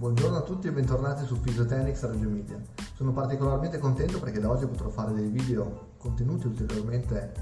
[0.00, 2.58] Buongiorno a tutti e bentornati su Physiotechnics Reggio Media.
[2.94, 7.34] Sono particolarmente contento perché da oggi potrò fare dei video contenuti ulteriormente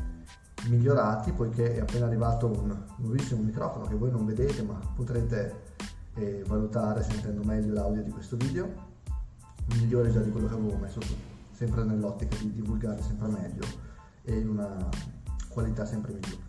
[0.66, 5.76] migliorati poiché è appena arrivato un nuovissimo microfono che voi non vedete ma potrete
[6.14, 8.68] eh, valutare sentendo meglio l'audio di questo video,
[9.77, 11.14] migliore già di quello che avevo messo su,
[11.52, 13.66] sempre nell'ottica di divulgare sempre meglio
[14.25, 14.88] e in una
[15.48, 16.43] qualità sempre migliore.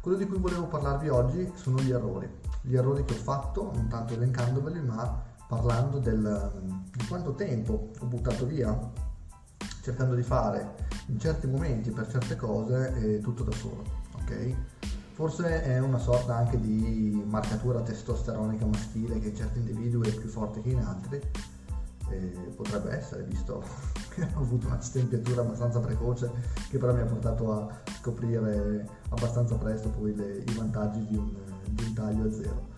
[0.00, 2.26] Quello di cui volevo parlarvi oggi sono gli errori,
[2.62, 6.50] gli errori che ho fatto, non tanto elencandoveli ma parlando del,
[6.96, 8.74] di quanto tempo ho buttato via
[9.82, 10.76] cercando di fare
[11.08, 13.84] in certi momenti per certe cose eh, tutto da solo,
[14.14, 14.54] ok?
[15.12, 20.30] Forse è una sorta anche di marcatura testosteronica maschile che in certi individui è più
[20.30, 21.20] forte che in altri,
[22.08, 23.62] eh, potrebbe essere, visto
[24.08, 26.30] che ho avuto una stempiatura abbastanza precoce
[26.70, 31.30] che però mi ha portato a scoprire abbastanza presto poi le, i vantaggi di un,
[31.68, 32.71] di un taglio a zero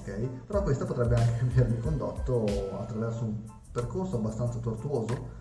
[0.00, 0.44] ok?
[0.46, 2.44] Però questa potrebbe anche avermi condotto
[2.78, 3.36] attraverso un
[3.70, 5.38] percorso abbastanza tortuoso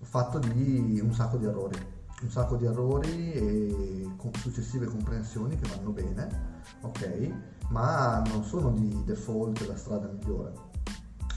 [0.00, 1.76] fatto di un sacco di errori,
[2.22, 7.32] un sacco di errori e successive comprensioni che vanno bene, ok?
[7.68, 10.52] Ma non sono di default la strada migliore,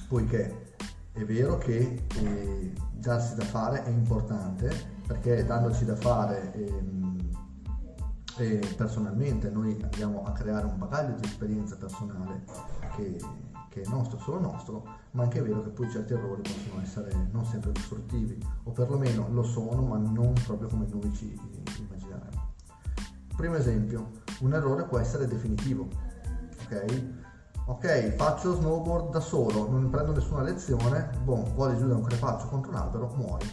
[0.07, 0.75] poiché
[1.13, 7.06] è vero che eh, darsi da fare è importante, perché dandoci da fare ehm,
[8.37, 12.43] e personalmente noi andiamo a creare un bagaglio di esperienza personale
[12.95, 13.19] che,
[13.69, 17.29] che, è nostro, solo nostro, ma anche è vero che poi certi errori possono essere
[17.31, 21.39] non sempre costruttivi, o perlomeno lo sono, ma non proprio come noi ci
[21.79, 22.45] immagineremo.
[23.35, 25.87] Primo esempio, un errore può essere definitivo,
[26.63, 27.03] ok?
[27.65, 32.47] Ok, faccio snowboard da solo, non prendo nessuna lezione, boh, voli giù da un crepaccio
[32.47, 33.45] contro un albero, muori,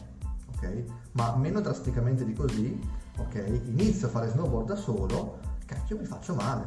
[0.54, 0.84] ok?
[1.12, 2.80] Ma meno drasticamente di così,
[3.16, 3.60] ok?
[3.66, 6.64] Inizio a fare snowboard da solo, cacchio mi faccio male,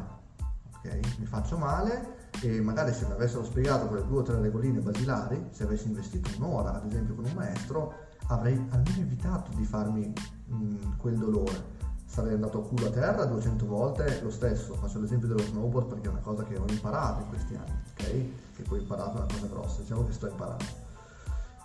[0.78, 1.00] ok?
[1.18, 5.50] Mi faccio male e magari se mi avessero spiegato quelle due o tre regoline basilari,
[5.52, 7.94] se avessi investito un'ora ad esempio con un maestro,
[8.28, 10.14] avrei almeno evitato di farmi
[10.46, 11.76] mh, quel dolore.
[12.06, 16.08] Sarei andato a culo a terra 200 volte lo stesso, faccio l'esempio dello snowboard perché
[16.08, 18.56] è una cosa che ho imparato in questi anni, ok?
[18.56, 20.66] Che poi ho imparato una cosa grossa, diciamo che sto imparando.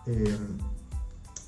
[0.04, 0.56] E, ehm,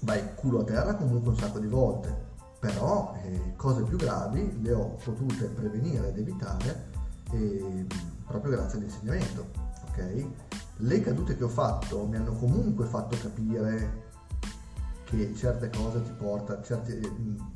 [0.00, 2.23] vai culo a terra comunque un sacco di volte,
[2.64, 6.86] però eh, cose più gravi le ho potute prevenire ed evitare
[7.32, 7.84] eh,
[8.26, 9.50] proprio grazie all'insegnamento.
[9.90, 10.34] Okay?
[10.76, 14.12] Le cadute che ho fatto mi hanno comunque fatto capire
[15.04, 16.98] che certe cose ti portano a certi,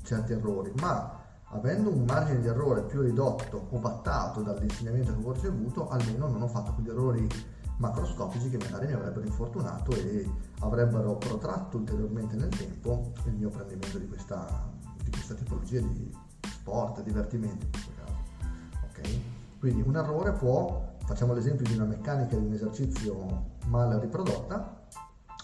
[0.03, 5.33] certi errori, ma avendo un margine di errore più ridotto o battato dall'insegnamento che ho
[5.33, 7.27] ricevuto, almeno non ho fatto quegli errori
[7.79, 10.29] macroscopici che magari mi avrebbero infortunato e
[10.61, 14.77] avrebbero protratto ulteriormente nel tempo il mio apprendimento di questa,
[15.69, 16.17] tipologia di
[16.49, 18.17] sport, divertimento in questo caso.
[18.91, 19.23] Okay?
[19.59, 24.87] Quindi un errore può, facciamo l'esempio di una meccanica di un esercizio mal riprodotta,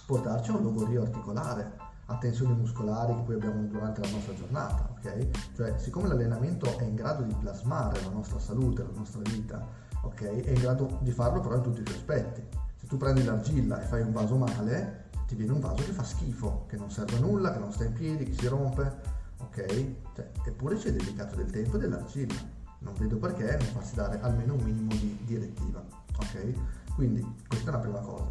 [0.07, 4.89] portarci a un logorio articolare, a tensioni muscolari che poi abbiamo durante la nostra giornata,
[4.91, 5.55] ok?
[5.55, 9.67] Cioè, siccome l'allenamento è in grado di plasmare la nostra salute, la nostra vita,
[10.03, 10.23] ok?
[10.23, 12.47] È in grado di farlo però in tutti i suoi aspetti.
[12.77, 16.03] Se tu prendi l'argilla e fai un vaso male, ti viene un vaso che fa
[16.03, 19.95] schifo, che non serve a nulla, che non sta in piedi, che si rompe, ok?
[20.15, 22.35] Cioè, eppure ci hai dedicato del tempo e dell'argilla.
[22.81, 25.83] Non vedo perché non farsi dare almeno un minimo di direttiva,
[26.19, 26.95] ok?
[26.95, 28.31] Quindi questa è la prima cosa.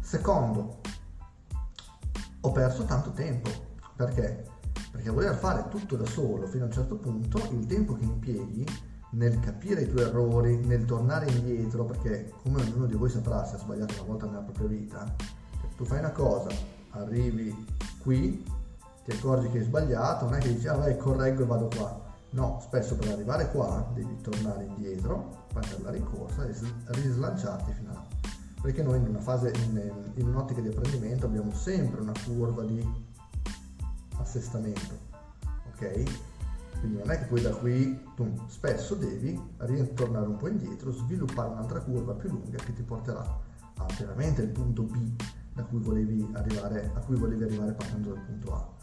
[0.00, 0.80] Secondo,
[2.40, 3.50] ho perso tanto tempo.
[3.96, 4.44] Perché?
[4.92, 8.64] Perché voler fare tutto da solo fino a un certo punto, il tempo che impieghi
[9.10, 13.56] nel capire i tuoi errori, nel tornare indietro, perché come ognuno di voi saprà se
[13.56, 15.14] ha sbagliato una volta nella propria vita,
[15.76, 16.48] tu fai una cosa,
[16.90, 17.66] arrivi
[17.98, 18.44] qui,
[19.06, 22.02] ti accorgi che hai sbagliato, non è che dici ah vai correggo e vado qua.
[22.30, 26.52] No, spesso per arrivare qua devi tornare indietro, prendere la rincorsa e
[26.86, 28.04] rislanciarti fino a.
[28.60, 32.84] Perché noi in una fase, in, in un'ottica di apprendimento abbiamo sempre una curva di
[34.16, 34.98] assestamento,
[35.72, 36.02] ok?
[36.80, 41.50] Quindi non è che poi da qui tu spesso devi ritornare un po' indietro, sviluppare
[41.50, 44.96] un'altra curva più lunga che ti porterà a veramente il punto B
[45.54, 48.75] da cui volevi arrivare, a cui volevi arrivare partendo dal punto A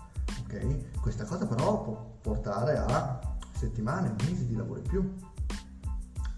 [0.43, 0.99] ok?
[1.01, 3.19] Questa cosa però può portare a
[3.55, 5.13] settimane, mesi di lavoro in più.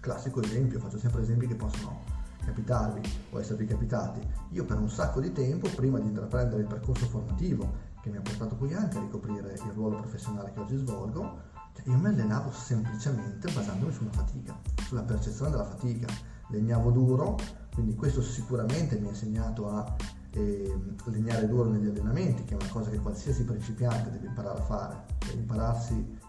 [0.00, 2.02] Classico esempio, faccio sempre esempi che possono
[2.44, 3.00] capitarvi
[3.30, 4.20] o esservi capitati.
[4.50, 8.20] Io per un sacco di tempo, prima di intraprendere il percorso formativo che mi ha
[8.20, 11.38] portato poi anche a ricoprire il ruolo professionale che oggi svolgo,
[11.72, 14.56] cioè io mi allenavo semplicemente basandomi sulla fatica,
[14.86, 16.06] sulla percezione della fatica.
[16.48, 17.36] Legnavo duro,
[17.74, 19.96] quindi questo sicuramente mi ha insegnato a
[20.36, 24.62] eh, legnare duro negli allenamenti, che è una cosa che qualsiasi principiante deve imparare a
[24.62, 25.04] fare.
[25.18, 25.34] Cioè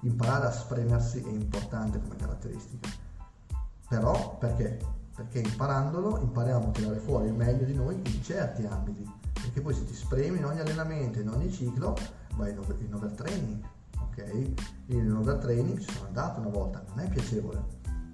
[0.01, 2.89] imparare a spremersi è importante come caratteristica.
[3.87, 4.95] Però perché?
[5.17, 9.73] perché imparandolo impariamo a tirare fuori il meglio di noi in certi ambiti, perché poi
[9.73, 11.97] se ti spremi in ogni allenamento, in ogni ciclo,
[12.35, 13.65] vai in, over, in overtraining,
[13.99, 14.51] ok?
[14.85, 17.63] Io in overtraining ci sono andato una volta, non è piacevole,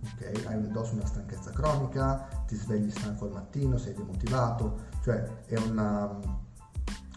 [0.03, 0.45] ok?
[0.45, 6.41] Hai addosso una stanchezza cronica, ti svegli stanco al mattino, sei demotivato, cioè è una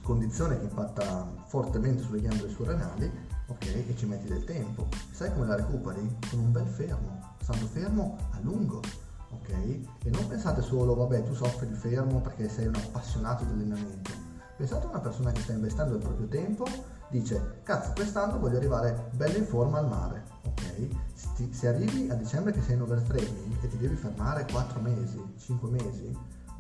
[0.03, 3.11] condizione che impatta fortemente sulle ghiandole surrenali,
[3.49, 3.65] ok?
[3.67, 4.87] E ci metti del tempo.
[5.11, 6.17] Sai come la recuperi?
[6.31, 8.81] Con un bel fermo, stando fermo a lungo,
[9.31, 9.49] ok?
[9.50, 14.11] E non pensate solo, vabbè, tu soffri il fermo perché sei un appassionato di allenamento.
[14.56, 16.65] Pensate a una persona che sta investendo il proprio tempo,
[17.11, 20.88] dice, cazzo, quest'anno voglio arrivare bella in forma al mare, ok?
[21.50, 25.70] Se, arrivi a dicembre che sei in overtraining e ti devi fermare 4 mesi, 5
[25.70, 26.16] mesi,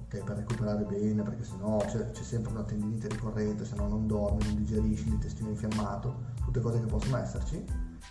[0.06, 4.06] ok, per recuperare bene, perché sennò c'è, c'è sempre una tendinite ricorrente, se no non
[4.06, 7.64] dormi, non digerisci, l'intestino infiammato, tutte cose che possono esserci,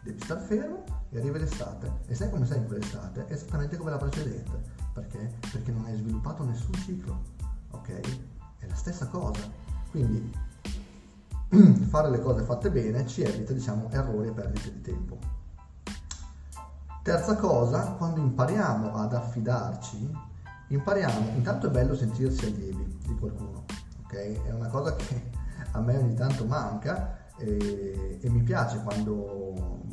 [0.03, 1.91] devi star fermo e arriva l'estate.
[2.07, 3.25] E sai come sei in quell'estate?
[3.27, 4.83] Esattamente come la precedente.
[4.93, 5.33] Perché?
[5.51, 7.21] Perché non hai sviluppato nessun ciclo,
[7.71, 7.99] ok?
[8.59, 9.41] È la stessa cosa.
[9.91, 10.31] Quindi
[11.87, 15.34] fare le cose fatte bene ci evita, diciamo, errori e perdite di tempo.
[17.05, 20.11] Terza cosa, quando impariamo ad affidarci
[20.69, 23.63] impariamo, intanto è bello sentirsi allievi di qualcuno,
[24.03, 24.41] ok?
[24.43, 25.29] È una cosa che
[25.73, 29.83] a me ogni tanto manca e, e mi piace quando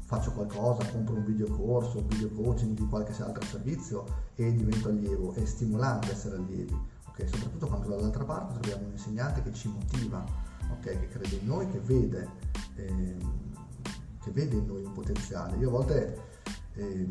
[0.00, 4.04] faccio qualcosa, compro un videocorso, un video coaching di qualche altro servizio
[4.34, 6.76] e divento allievo, è stimolante essere allievi,
[7.10, 7.28] ok?
[7.28, 10.24] Soprattutto quando dall'altra parte troviamo un insegnante che ci motiva,
[10.72, 10.80] ok?
[10.80, 12.28] Che crede in noi, che vede,
[12.74, 13.52] eh,
[14.24, 15.56] che vede in noi un potenziale.
[15.58, 16.18] Io a volte
[16.74, 17.08] eh,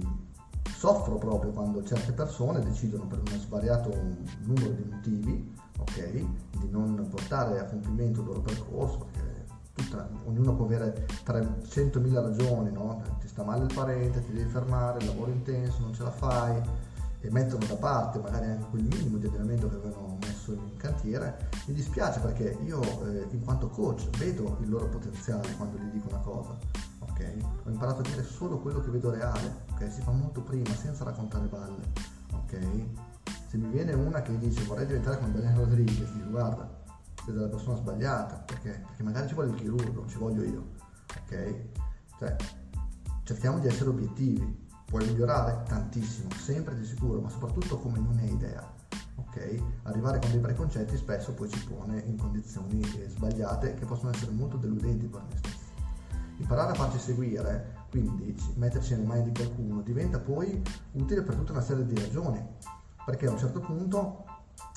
[0.75, 3.89] soffro proprio quando certe persone decidono per un svariato
[4.41, 9.07] numero di motivi, ok, di non portare a compimento il loro percorso,
[9.73, 13.01] tutta, ognuno può avere 300.000 ragioni, no?
[13.19, 16.61] ti sta male il parente, ti devi fermare, il lavoro intenso, non ce la fai,
[17.21, 21.49] e mettono da parte magari anche quel minimo di allenamento che avevano messo in cantiere,
[21.67, 26.09] mi dispiace perché io eh, in quanto coach vedo il loro potenziale quando gli dico
[26.09, 26.57] una cosa
[27.13, 27.35] ok?
[27.65, 29.91] Ho imparato a dire solo quello che vedo reale, ok?
[29.91, 31.91] Si fa molto prima, senza raccontare balle,
[32.31, 32.59] ok?
[33.47, 36.67] Se mi viene una che dice vorrei diventare come Belen Rodriguez, dico guarda,
[37.23, 38.83] sei della persona sbagliata, perché?
[38.87, 40.71] Perché magari ci vuole il chirurgo, ci voglio io,
[41.23, 41.55] ok?
[42.17, 42.35] Cioè,
[43.23, 48.31] cerchiamo di essere obiettivi, puoi migliorare tantissimo, sempre di sicuro, ma soprattutto come non hai
[48.31, 48.81] idea.
[49.15, 49.61] ok?
[49.83, 54.57] Arrivare con dei preconcetti spesso poi ci pone in condizioni sbagliate che possono essere molto
[54.57, 55.62] deludenti per noi stessi
[56.43, 60.61] imparare a farci seguire, quindi metterci nelle mani di qualcuno, diventa poi
[60.91, 62.45] utile per tutta una serie di ragioni.
[63.05, 64.25] Perché a un certo punto,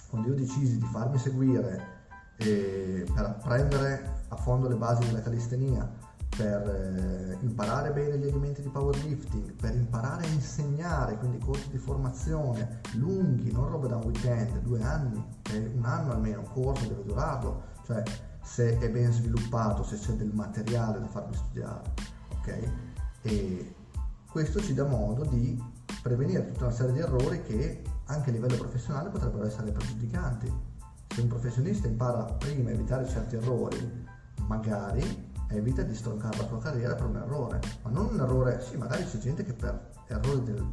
[0.09, 1.95] quando io decisi di farmi seguire
[2.39, 5.89] eh, per apprendere a fondo le basi della calistenia,
[6.37, 11.79] per eh, imparare bene gli elementi di powerlifting, per imparare a insegnare, quindi corsi di
[11.79, 16.87] formazione lunghi, non roba da un weekend, due anni, eh, un anno almeno, un corso
[16.89, 18.03] deve durarlo, cioè
[18.47, 21.83] se è ben sviluppato, se c'è del materiale da farmi studiare,
[22.39, 22.71] ok?
[23.23, 23.75] E
[24.31, 25.61] questo ci dà modo di
[26.01, 30.51] prevenire tutta una serie di errori che anche a livello professionale potrebbero essere pregiudicanti.
[31.09, 34.05] Se un professionista impara prima a evitare certi errori,
[34.47, 38.77] magari evita di stroncare la sua carriera per un errore, ma non un errore, sì,
[38.77, 40.65] magari c'è gente che per errori del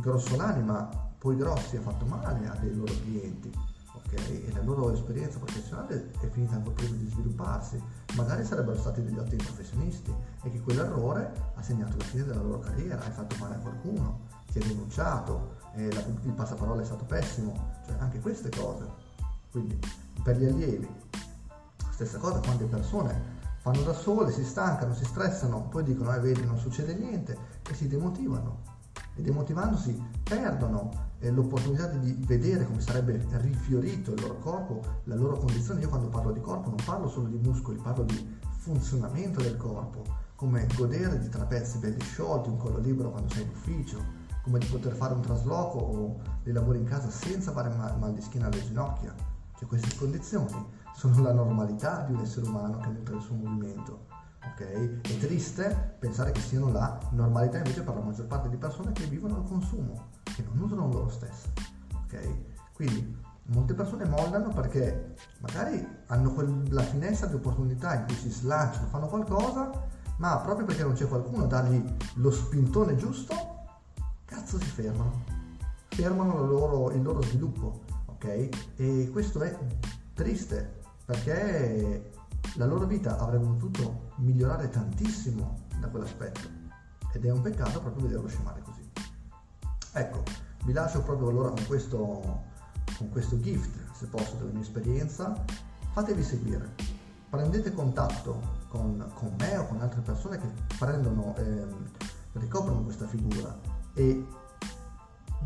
[0.00, 0.88] grossolani, ma
[1.18, 3.52] poi grossi ha fatto male a dei loro clienti
[4.06, 4.44] okay?
[4.46, 7.82] e la loro esperienza professionale è finita ancora prima di svilupparsi,
[8.14, 12.58] magari sarebbero stati degli ottimi professionisti e che quell'errore ha segnato la fine della loro
[12.60, 17.04] carriera, hai fatto male a qualcuno, ti hai denunciato, eh, la, il passaparola è stato
[17.04, 17.52] pessimo,
[17.86, 18.86] cioè anche queste cose.
[19.50, 19.78] Quindi
[20.22, 20.88] per gli allievi,
[21.90, 26.20] stessa cosa quando le persone fanno da sole, si stancano, si stressano, poi dicono eh
[26.20, 27.36] vedi non succede niente
[27.68, 28.76] e si demotivano
[29.14, 35.38] e demotivandosi perdono eh, l'opportunità di vedere come sarebbe rifiorito il loro corpo, la loro
[35.38, 35.80] condizione.
[35.80, 40.04] Io quando parlo di corpo non parlo solo di muscoli, parlo di funzionamento del corpo,
[40.34, 44.02] come godere di trapezi belli sciolti, un collo libero quando sei in ufficio,
[44.42, 48.14] come di poter fare un trasloco o dei lavori in casa senza fare mal, mal
[48.14, 49.14] di schiena alle ginocchia.
[49.58, 54.06] Cioè queste condizioni sono la normalità di un essere umano che nutre il suo movimento
[54.48, 55.00] ok?
[55.02, 59.04] È triste pensare che siano la normalità invece per la maggior parte di persone che
[59.04, 61.52] vivono al consumo, che non nutrono loro stesse,
[62.04, 62.28] ok?
[62.74, 63.16] Quindi
[63.46, 69.06] molte persone mollano perché magari hanno quella finestra di opportunità in cui si slanciano, fanno
[69.06, 69.70] qualcosa,
[70.18, 71.82] ma proprio perché non c'è qualcuno a dargli
[72.14, 73.34] lo spintone giusto,
[74.24, 75.24] cazzo si fermano,
[75.88, 78.48] fermano loro, il loro sviluppo, ok?
[78.76, 79.58] E questo è
[80.14, 82.12] triste perché
[82.56, 86.56] la loro vita avrebbe potuto migliorare tantissimo da quell'aspetto
[87.12, 88.77] ed è un peccato proprio vederlo scemare così.
[89.92, 90.22] Ecco,
[90.64, 92.42] Vi lascio proprio allora con questo,
[92.98, 95.44] con questo gift, se posso, della mia esperienza.
[95.92, 96.74] Fatevi seguire,
[97.30, 101.90] prendete contatto con, con me o con altre persone che prendono, ehm,
[102.32, 103.56] ricoprono questa figura
[103.94, 104.26] e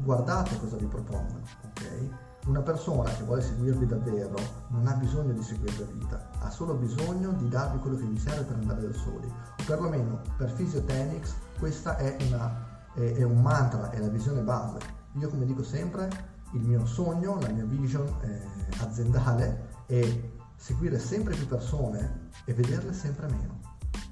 [0.03, 2.31] guardate cosa vi propongono, ok?
[2.47, 4.35] Una persona che vuole seguirvi davvero
[4.69, 8.19] non ha bisogno di seguirvi a vita, ha solo bisogno di darvi quello che vi
[8.19, 9.27] serve per andare da soli.
[9.27, 14.79] O perlomeno per Physiotechnics questa è, una, è, è un mantra, è la visione base.
[15.15, 16.09] Io come dico sempre,
[16.53, 18.41] il mio sogno, la mia vision eh,
[18.79, 23.61] aziendale è seguire sempre più persone e vederle sempre meno.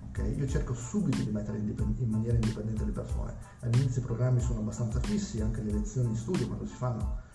[0.09, 0.37] Okay?
[0.39, 3.35] Io cerco subito di mettere in maniera indipendente le persone.
[3.61, 7.29] All'inizio i programmi sono abbastanza fissi, anche le lezioni in studio quando si fanno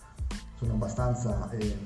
[0.56, 1.78] sono abbastanza eh,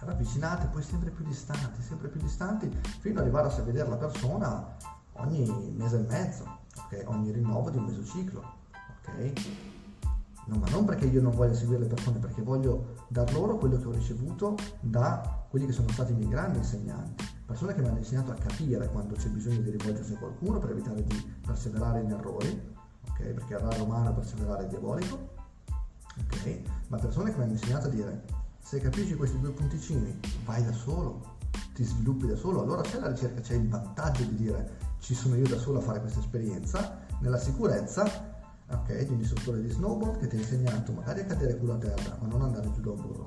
[0.00, 2.70] ravvicinate, poi sempre più distanti, sempre più distanti,
[3.00, 4.76] fino ad arrivare a vedere la persona
[5.14, 7.04] ogni mese e mezzo, okay?
[7.06, 8.57] ogni rinnovo di un mesociclo.
[9.12, 9.32] Okay?
[10.48, 13.78] No, ma non perché io non voglio seguire le persone, perché voglio dar loro quello
[13.78, 17.88] che ho ricevuto da quelli che sono stati i miei grandi insegnanti, persone che mi
[17.88, 22.00] hanno insegnato a capire quando c'è bisogno di rivolgersi a qualcuno per evitare di perseverare
[22.00, 22.74] in errori,
[23.10, 23.32] okay?
[23.34, 25.28] perché errare umano, perseverare è diabolico,
[26.18, 26.60] ok?
[26.88, 28.24] Ma persone che mi hanno insegnato a dire
[28.58, 31.36] se capisci questi due punticini vai da solo,
[31.74, 35.36] ti sviluppi da solo, allora c'è la ricerca, c'è il vantaggio di dire ci sono
[35.36, 38.36] io da solo a fare questa esperienza, nella sicurezza
[38.70, 41.78] okay, di un istruttore di snowboard che ti ha insegnato magari a cadere culo a
[41.78, 43.24] terra, ma non andare giù da un burro.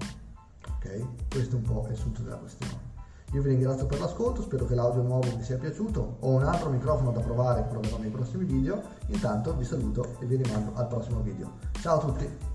[0.76, 1.06] Ok?
[1.30, 2.90] Questo è un po' il sunto della questione.
[3.34, 6.18] Io vi ringrazio per l'ascolto, spero che l'audio nuovo vi sia piaciuto.
[6.20, 8.82] Ho un altro microfono da provare, proverò nei prossimi video.
[9.08, 11.54] Intanto vi saluto e vi rimando al prossimo video.
[11.80, 12.51] Ciao a tutti!